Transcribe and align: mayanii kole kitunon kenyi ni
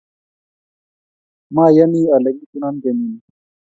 mayanii 1.53 2.07
kole 2.09 2.29
kitunon 2.37 2.75
kenyi 2.83 3.03
ni 3.13 3.19